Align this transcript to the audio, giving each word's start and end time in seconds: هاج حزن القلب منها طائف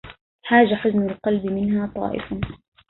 هاج 0.47 0.73
حزن 0.73 1.09
القلب 1.09 1.45
منها 1.45 1.87
طائف 1.95 2.33